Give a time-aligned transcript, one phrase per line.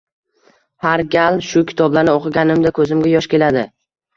[0.85, 3.69] Har gal shu kitoblarni o‘qiganimda, ko’zimga yosh keladi.